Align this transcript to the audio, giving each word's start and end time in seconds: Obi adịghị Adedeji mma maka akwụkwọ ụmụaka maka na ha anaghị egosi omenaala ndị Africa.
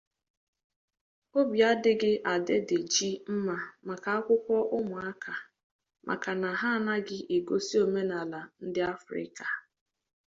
Obi 1.39 1.59
adịghị 1.71 2.11
Adedeji 2.33 3.09
mma 3.33 3.55
maka 3.87 4.09
akwụkwọ 4.17 4.57
ụmụaka 4.77 5.33
maka 6.07 6.31
na 6.41 6.49
ha 6.59 6.69
anaghị 6.77 7.17
egosi 7.35 7.75
omenaala 7.85 8.39
ndị 8.65 8.81
Africa. 8.93 9.47